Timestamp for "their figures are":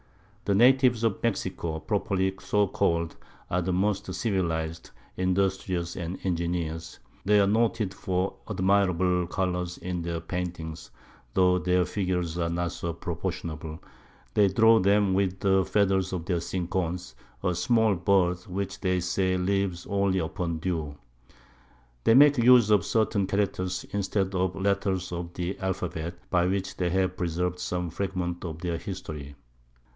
11.59-12.49